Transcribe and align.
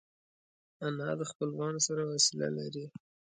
انا 0.87 1.09
د 1.19 1.21
خپلوانو 1.31 1.79
سره 1.87 2.01
وصله 2.11 2.47
لري 2.57 2.85